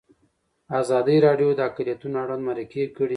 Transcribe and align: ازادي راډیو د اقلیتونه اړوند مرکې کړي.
ازادي 0.81 1.17
راډیو 1.27 1.49
د 1.55 1.59
اقلیتونه 1.69 2.15
اړوند 2.23 2.41
مرکې 2.49 2.83
کړي. 2.95 3.09